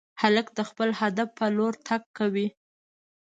هلک 0.21 0.47
د 0.57 0.59
خپل 0.69 0.89
هدف 0.99 1.29
په 1.39 1.45
لور 1.57 1.73
تګ 1.87 2.01
کوي. 2.17 2.47